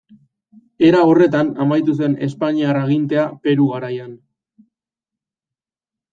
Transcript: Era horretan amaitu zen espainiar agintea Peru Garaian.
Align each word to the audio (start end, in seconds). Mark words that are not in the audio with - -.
Era 0.85 1.01
horretan 1.09 1.51
amaitu 1.65 1.95
zen 2.05 2.15
espainiar 2.29 2.81
agintea 2.81 3.27
Peru 3.45 3.69
Garaian. 4.01 4.19